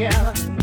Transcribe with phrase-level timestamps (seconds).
[0.00, 0.59] Yeah.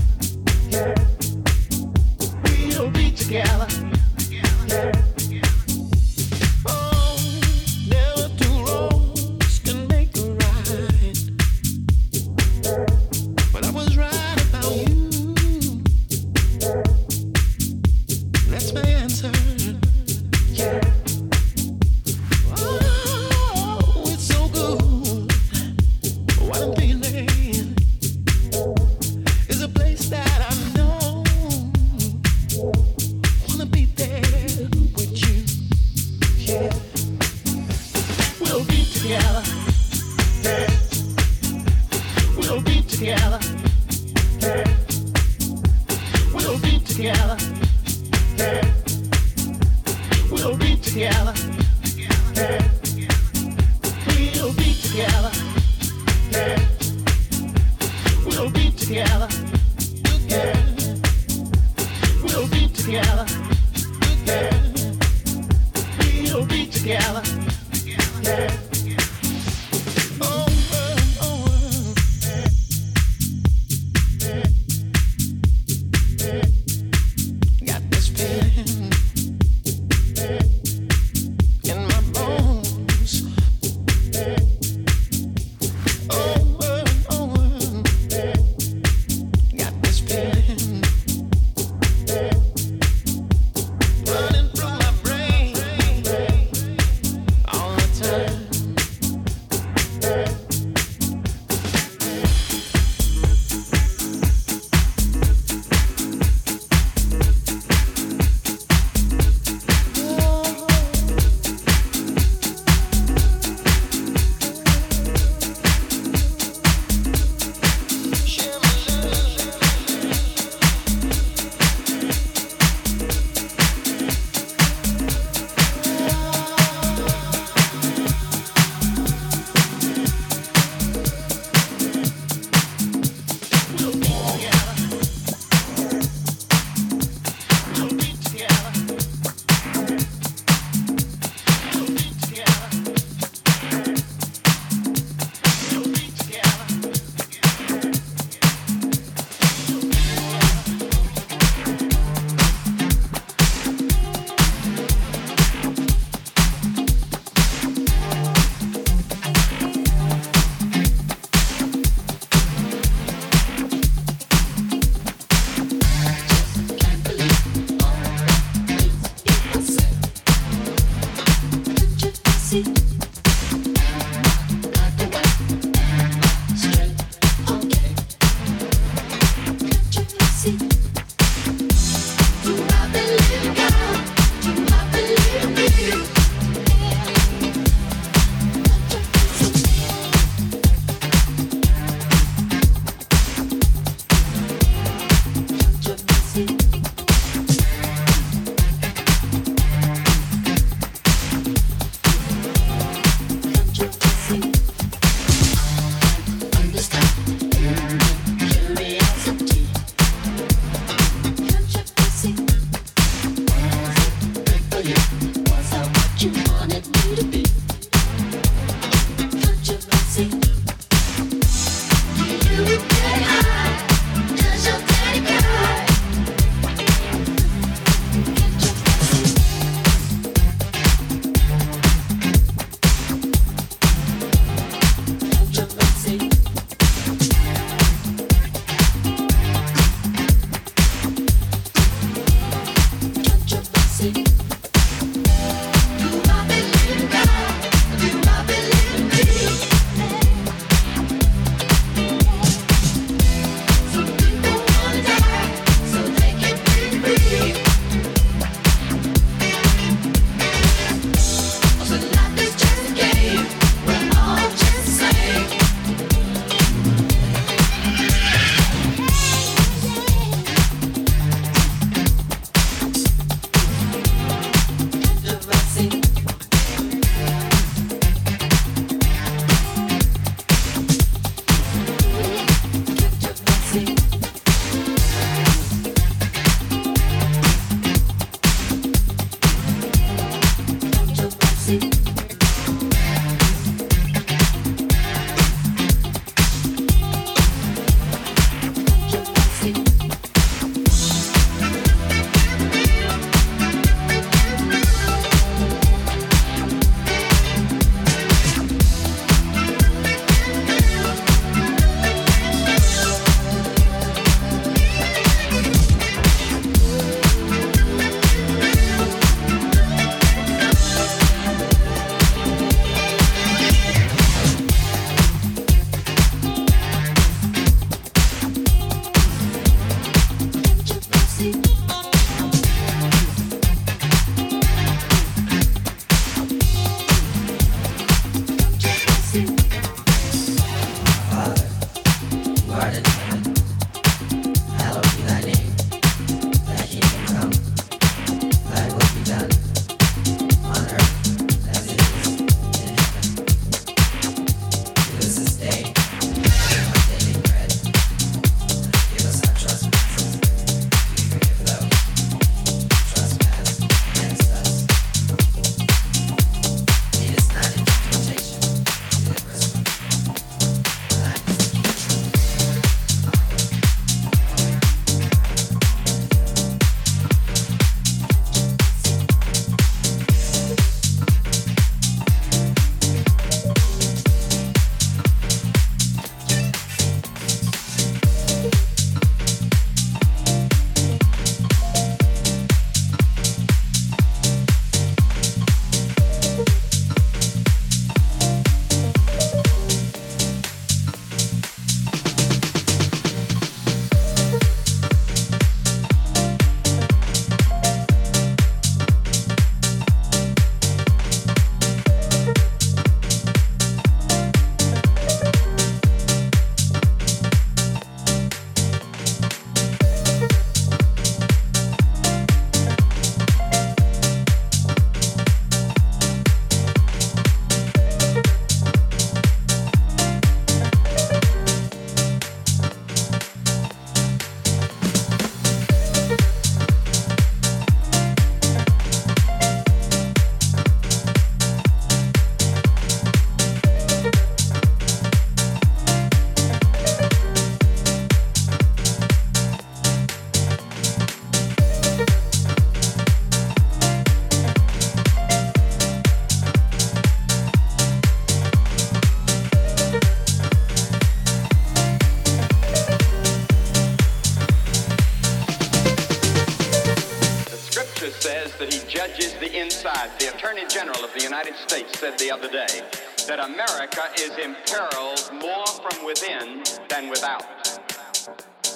[471.48, 473.02] United States said the other day
[473.48, 477.64] that America is imperiled more from within than without.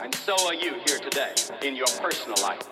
[0.03, 2.67] And so are you here today in your personal life.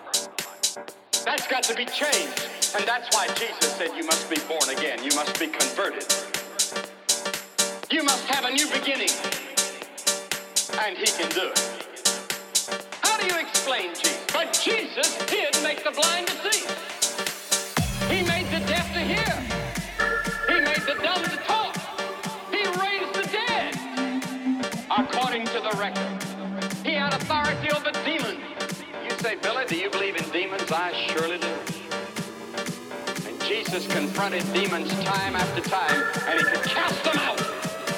[1.25, 2.49] That's got to be changed.
[2.75, 5.03] And that's why Jesus said you must be born again.
[5.03, 6.05] You must be converted.
[7.89, 9.09] You must have a new beginning.
[10.79, 11.59] And he can do it.
[13.01, 14.25] How do you explain Jesus?
[14.33, 16.67] But Jesus did make the blind to see.
[18.13, 18.38] He made
[27.69, 28.83] authority over demons.
[29.03, 30.71] You say, Billy, do you believe in demons?
[30.71, 31.47] I surely do.
[33.27, 37.39] And Jesus confronted demons time after time, and he could cast them out.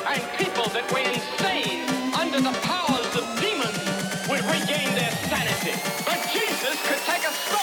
[0.07, 1.87] And people that were insane
[2.19, 3.79] under the powers of demons
[4.27, 5.75] would regain their sanity.
[6.05, 7.60] But Jesus could take a storm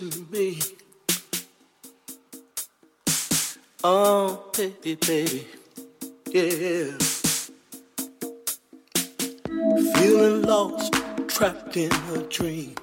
[0.00, 0.58] me.
[3.84, 5.46] Oh, baby, baby,
[6.30, 6.96] yeah.
[9.94, 10.94] Feeling lost,
[11.28, 12.74] trapped in a dream.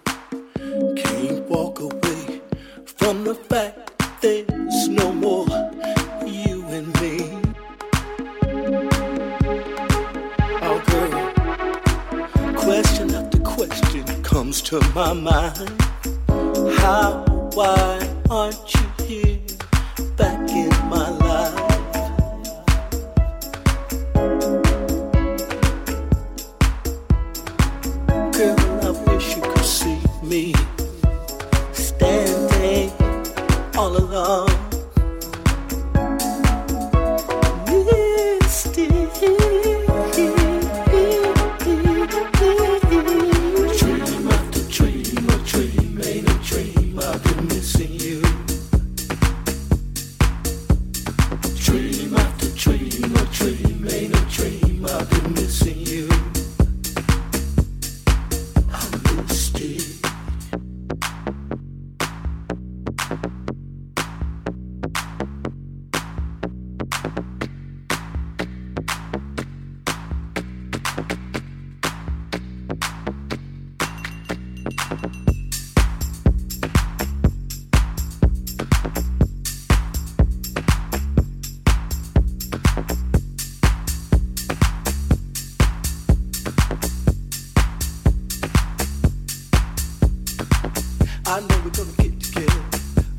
[91.30, 92.64] I know we're gonna get together.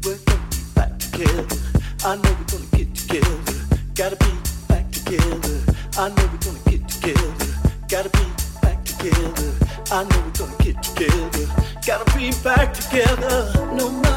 [0.03, 1.46] We're gonna be back together.
[2.05, 3.55] I know we're gonna get together.
[3.94, 4.33] Gotta be
[4.66, 5.77] back together.
[5.96, 7.33] I know we're gonna get together.
[7.88, 8.27] Gotta be
[8.62, 9.53] back together.
[9.92, 11.46] I know we're gonna get together.
[11.87, 13.53] Gotta be back together.
[13.77, 14.10] No matter.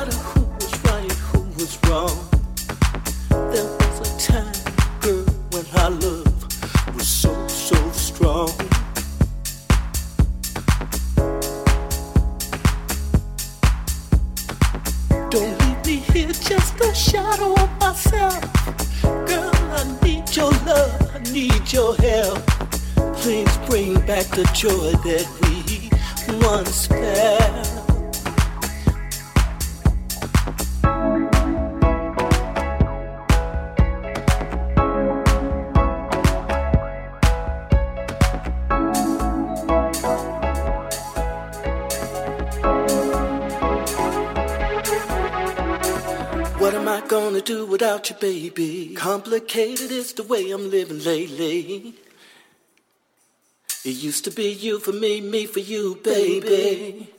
[48.12, 48.96] about you, baby.
[48.96, 51.96] Complicated is the way I'm living lately.
[53.86, 57.10] It used to be you for me, me for you, baby.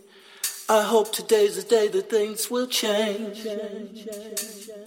[0.68, 3.44] I hope today's the day that things will change.
[3.44, 4.83] change, change, change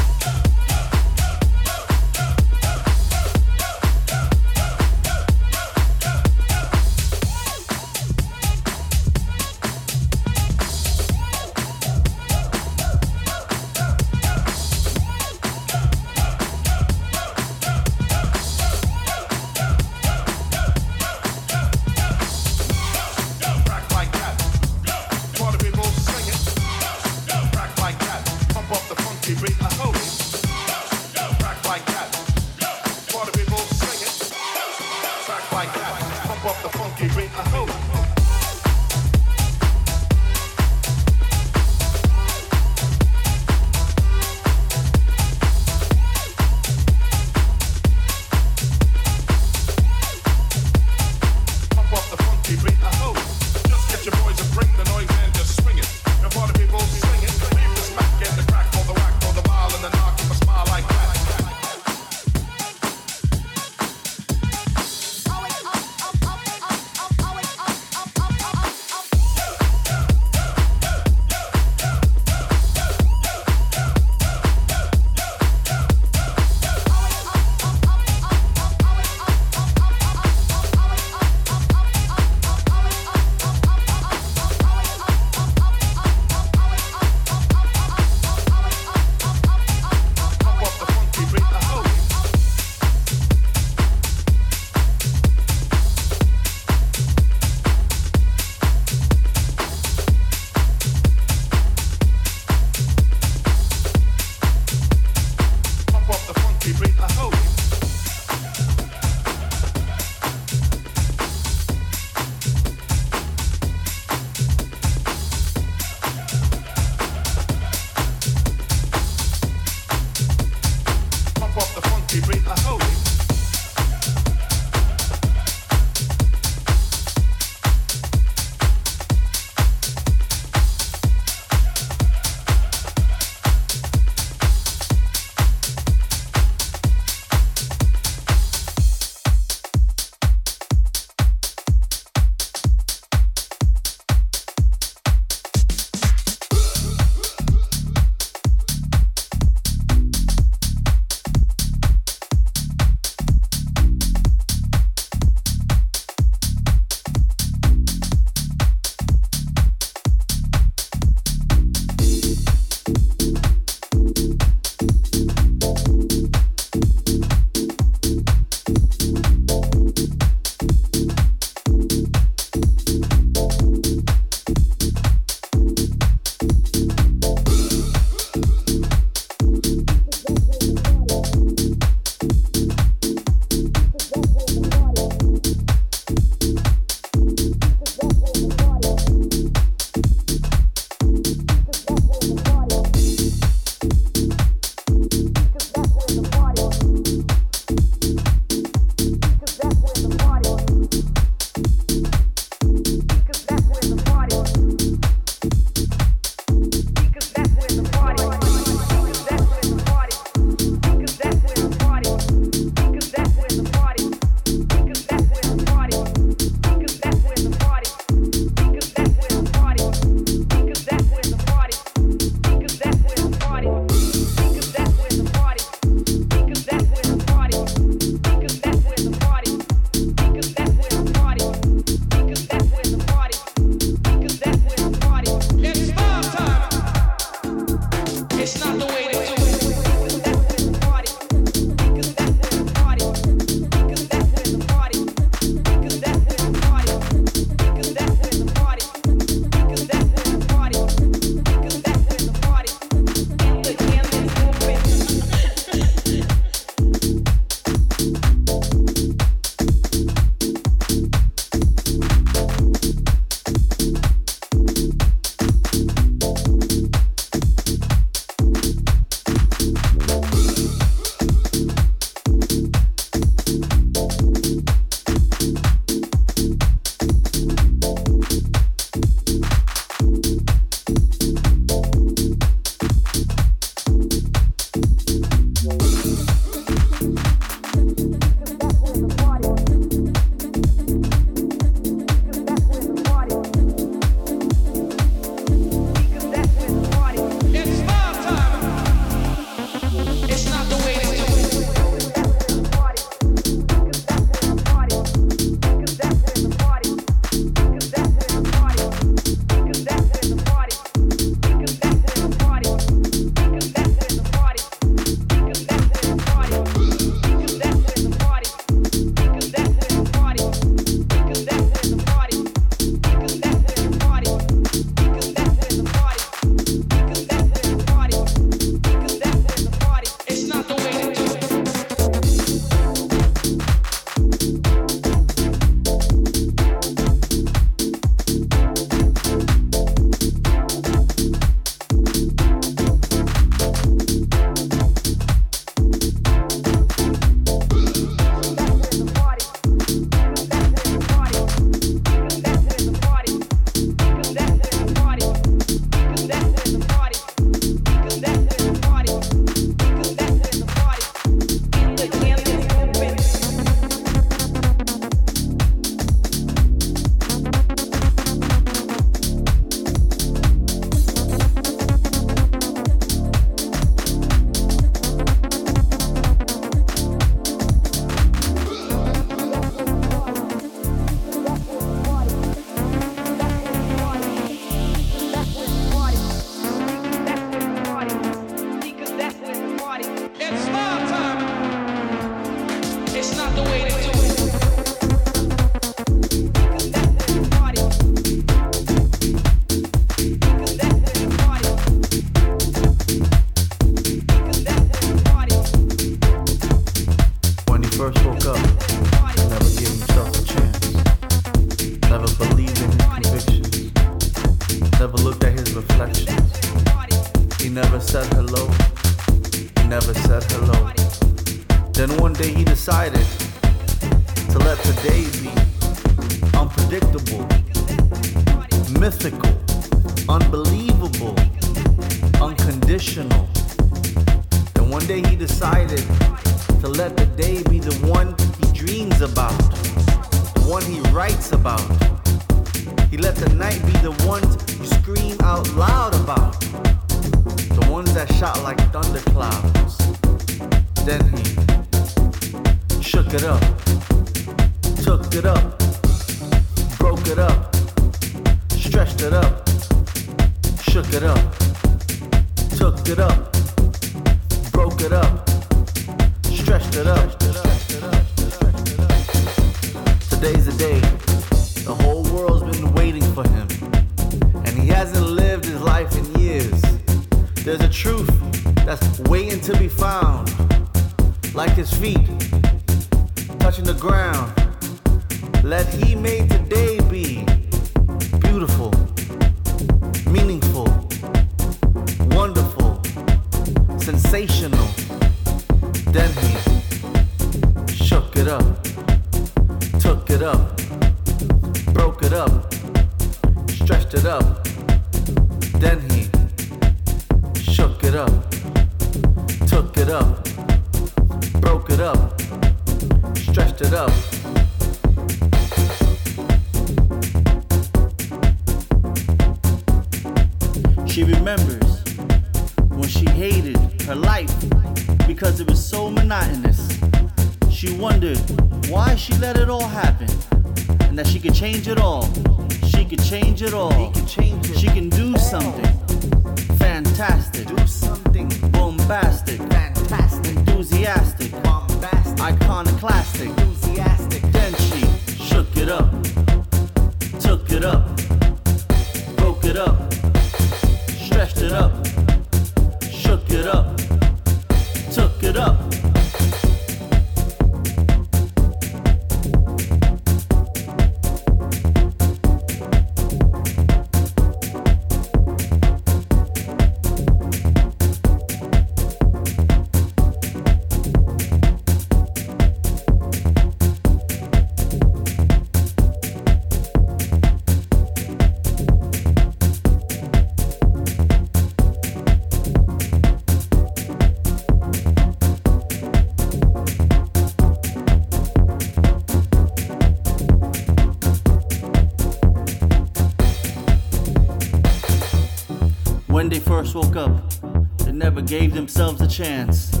[596.88, 597.50] first woke up,
[597.98, 600.00] they never gave themselves a chance.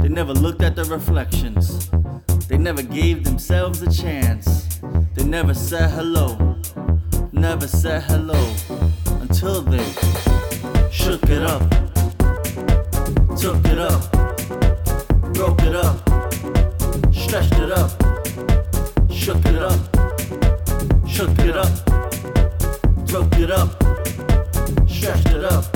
[0.00, 1.90] They never looked at their reflections.
[2.48, 4.80] They never gave themselves a chance.
[5.14, 6.56] They never said hello,
[7.32, 8.40] never said hello
[9.20, 9.84] until they
[10.90, 11.62] shook it up,
[13.38, 14.02] took it up,
[15.34, 15.96] broke it up,
[17.12, 17.90] stretched it up,
[19.10, 19.80] shook it up,
[21.06, 21.86] shook it up,
[23.06, 23.70] broke it up,
[24.88, 25.73] stretched it up.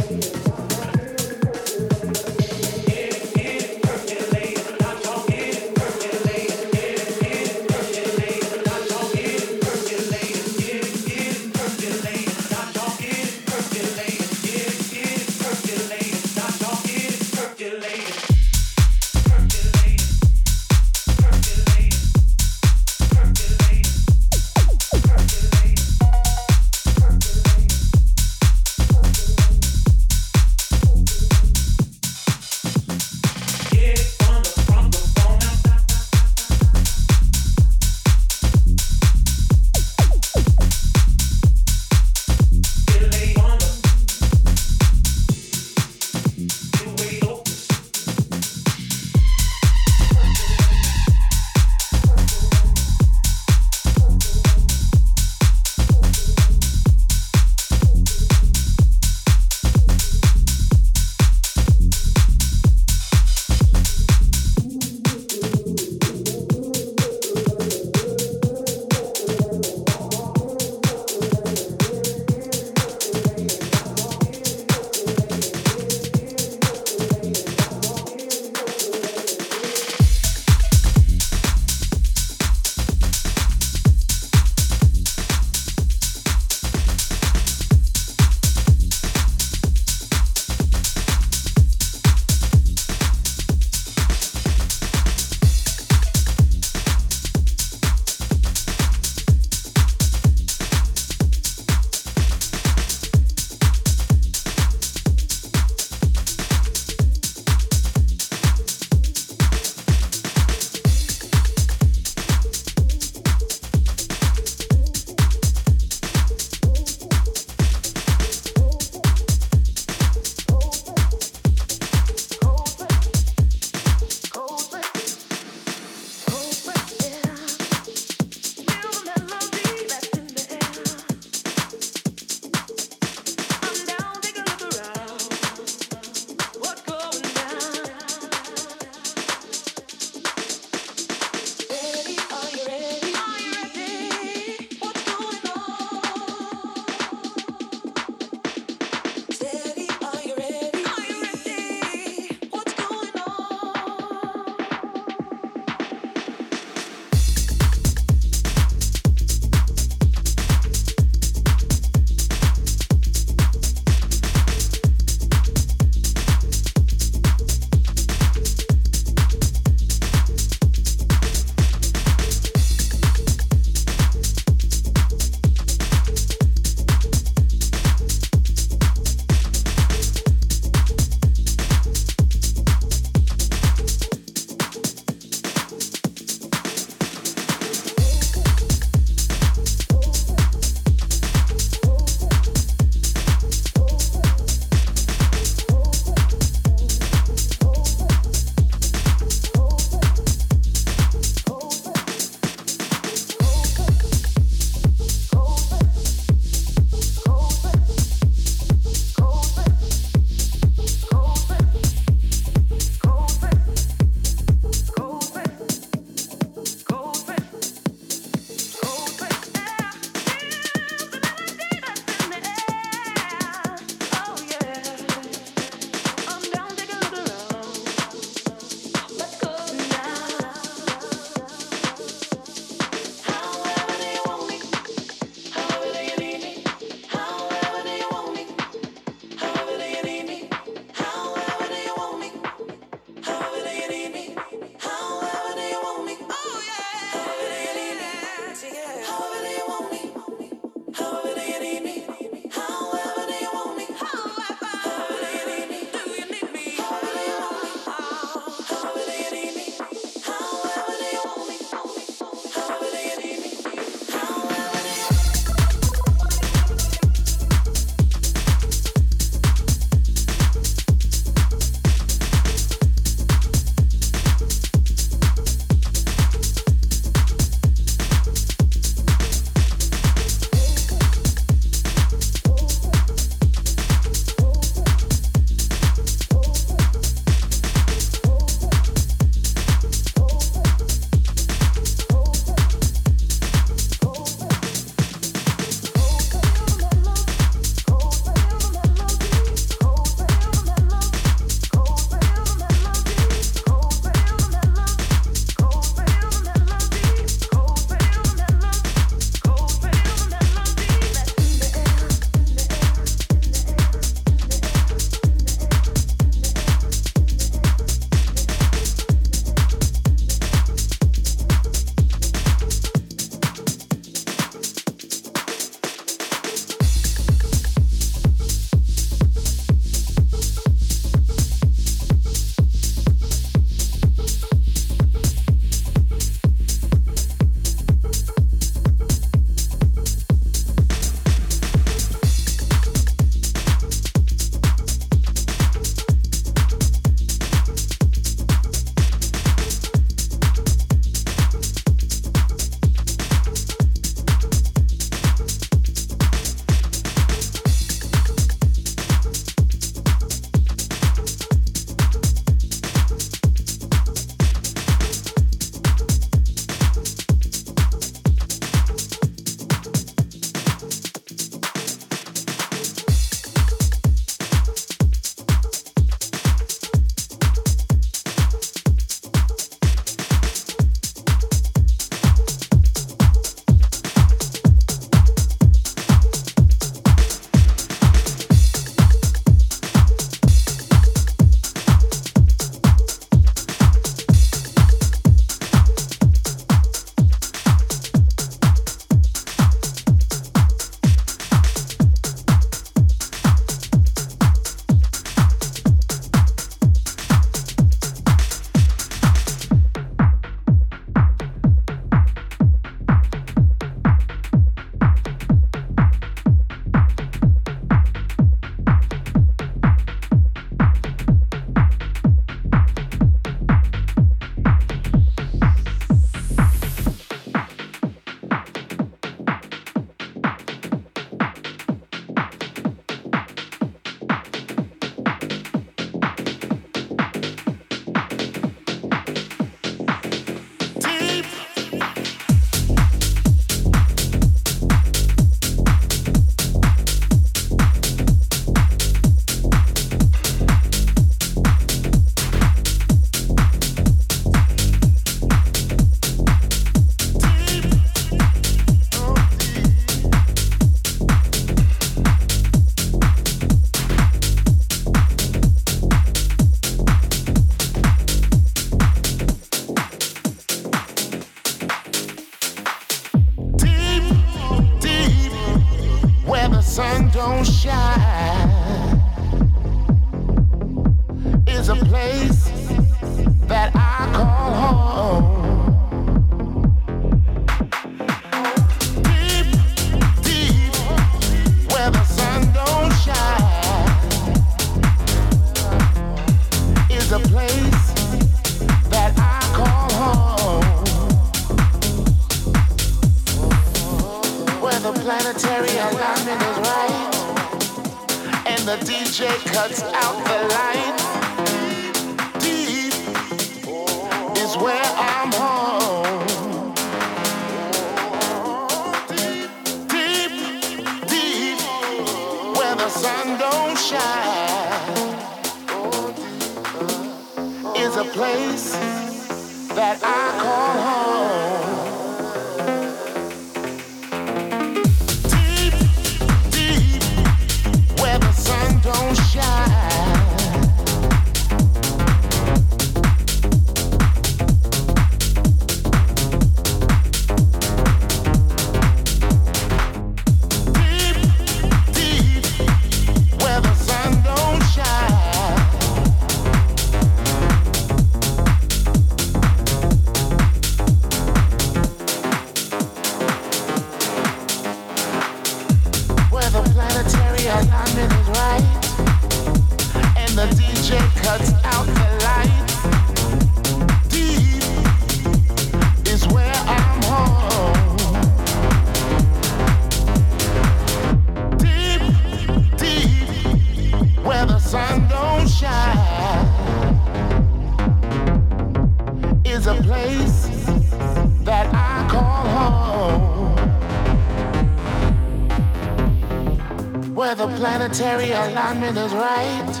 [598.04, 600.00] planetary alignment is right.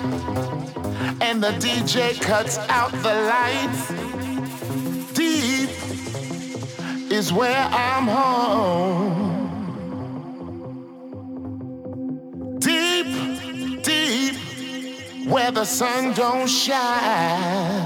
[1.22, 3.88] And the DJ cuts out the lights.
[5.14, 5.70] Deep
[7.10, 9.30] is where I'm home.
[12.58, 14.36] Deep, deep,
[15.26, 17.83] where the sun don't shine.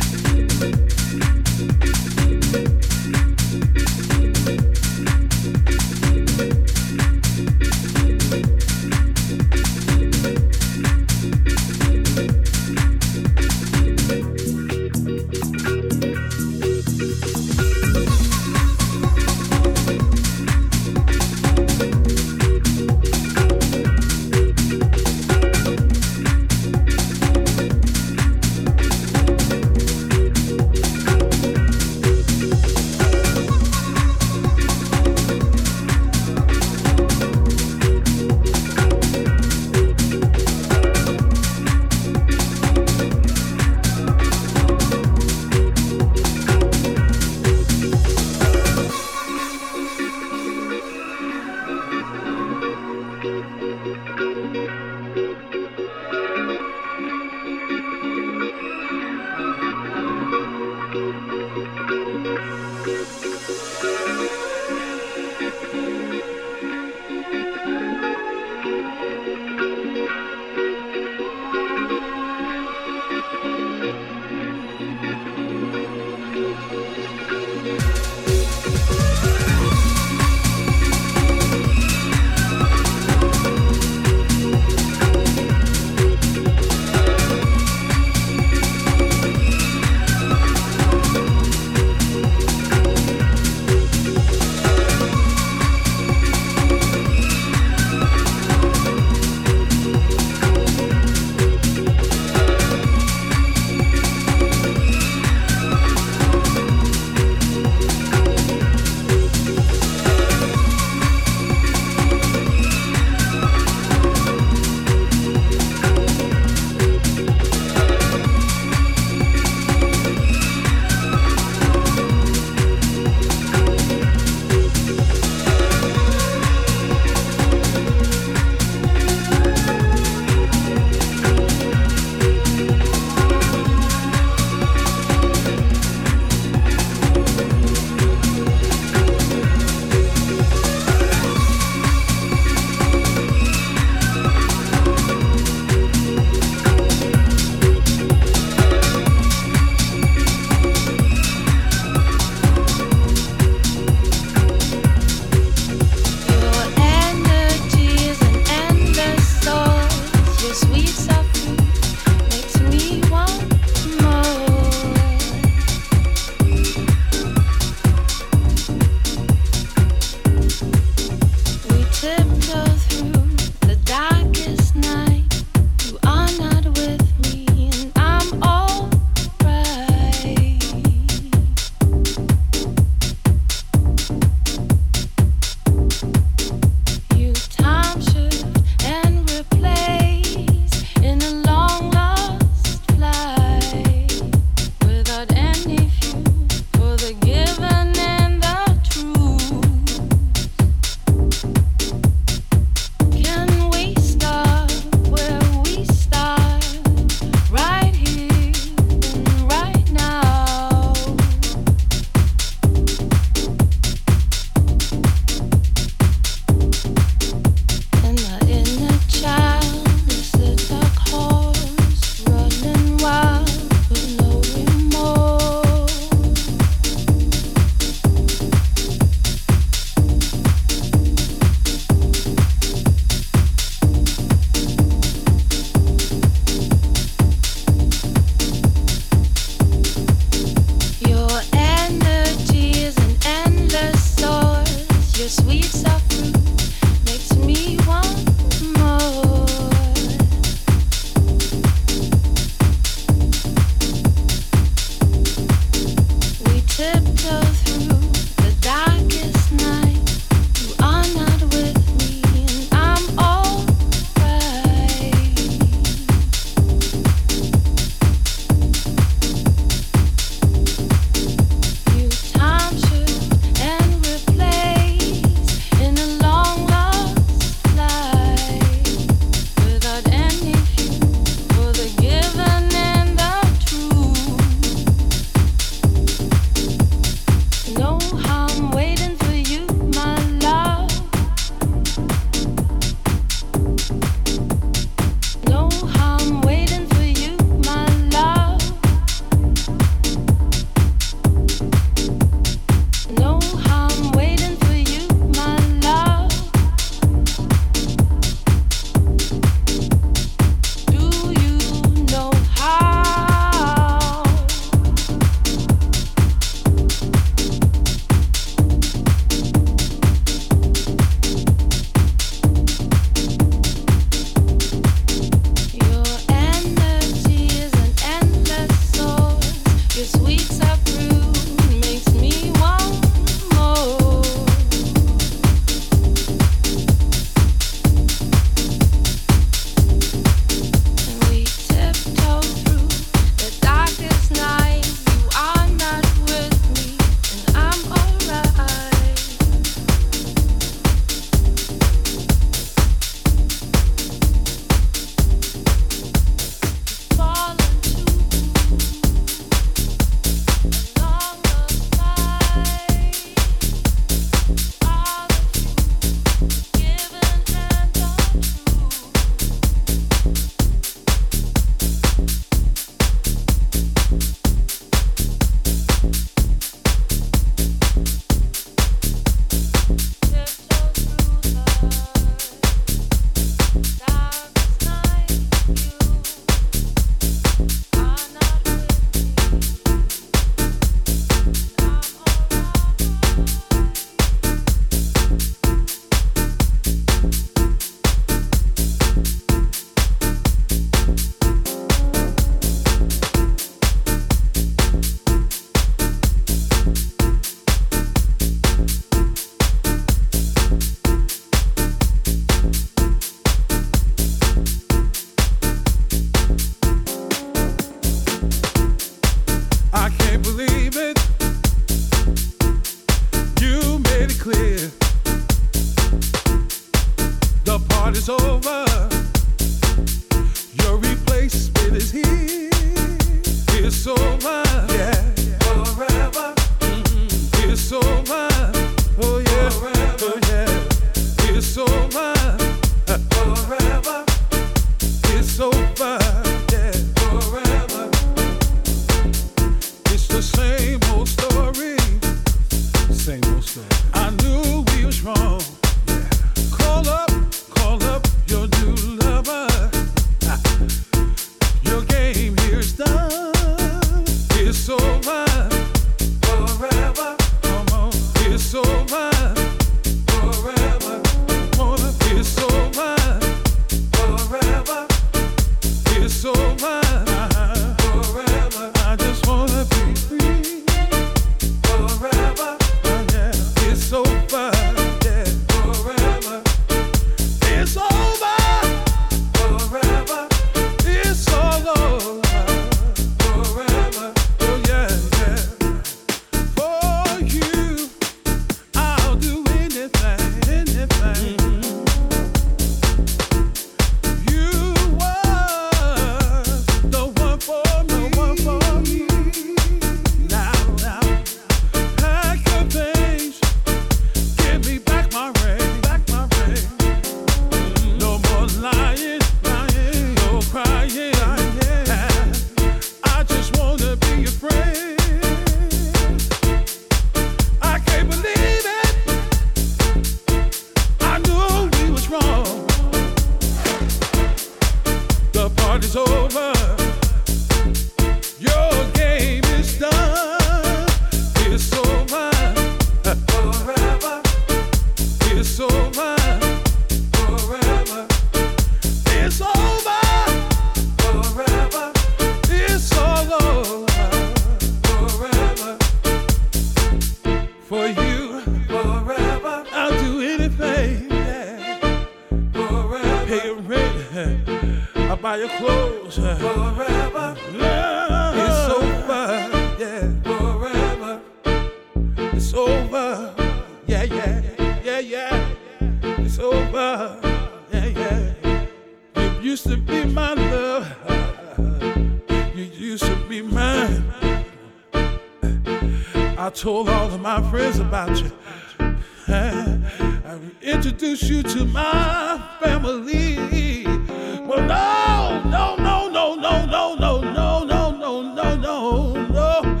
[599.52, 600.00] low.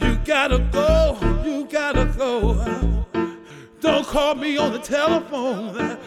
[0.00, 3.06] You gotta go, you gotta go.
[3.80, 5.98] Don't call me on the telephone.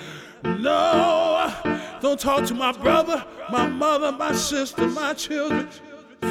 [0.43, 1.53] No,
[2.01, 5.69] don't talk to my brother, my mother, my sister, my children.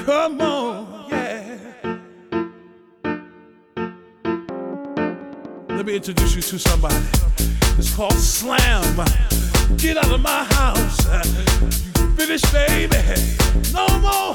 [0.05, 1.59] Come on, yeah.
[5.69, 6.95] Let me introduce you to somebody.
[7.79, 9.05] It's called Slam.
[9.79, 11.07] Get out of my house.
[12.17, 12.97] Finish, baby.
[13.73, 14.35] No more.